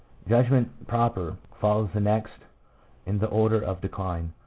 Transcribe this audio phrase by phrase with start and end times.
[0.27, 2.39] Judgment, proper, follows next
[3.05, 4.33] in the order of decline.